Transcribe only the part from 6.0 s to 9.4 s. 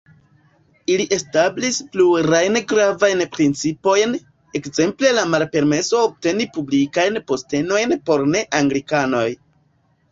obteni publikajn postenojn por ne-anglikanoj.